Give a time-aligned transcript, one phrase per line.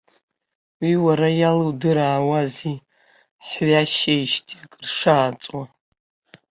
[0.81, 2.77] Уи уара иалудыраауазеи,
[3.47, 5.63] ҳҩашьеижьҭеи акыр шааҵуа?